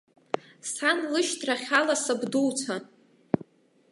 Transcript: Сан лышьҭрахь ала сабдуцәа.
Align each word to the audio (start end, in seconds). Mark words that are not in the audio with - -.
Сан 0.73 0.99
лышьҭрахь 1.11 1.69
ала 1.79 1.95
сабдуцәа. 2.03 2.75